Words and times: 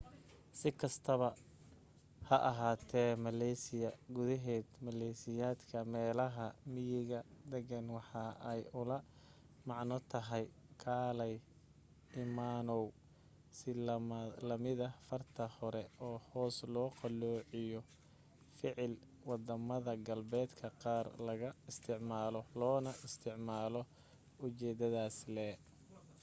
si 0.59 0.69
kasta 0.81 1.11
haba 1.15 1.29
ahaate 2.49 3.01
malaysia 3.27 3.89
gudahed 4.15 4.65
maleysiyaanka 4.85 5.77
meelaha 5.93 6.45
miyiga 6.73 7.19
dagan 7.51 7.87
waxa 7.97 8.23
ay 8.51 8.61
ula 8.81 8.97
macno 9.67 9.97
tahay 10.11 10.45
kaalay 10.83 11.33
imanow 12.23 12.83
si 13.57 13.69
lamida 14.49 14.87
farta 15.07 15.43
hore 15.57 15.83
oo 16.05 16.17
hoos 16.29 16.57
loo 16.73 16.89
qaloociyo 16.99 17.81
ficil 18.57 18.93
wadamada 19.29 19.93
galbeedka 20.07 20.67
qaar 20.81 21.05
laga 21.27 21.49
isticmaalo 21.69 22.41
loona 22.59 22.91
isticmaalo 23.07 23.81
ujeedadas 24.45 25.15
lee 25.35 25.55